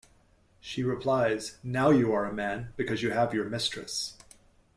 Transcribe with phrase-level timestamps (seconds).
[0.59, 4.17] She replies, Now you are a man because you have your mistress...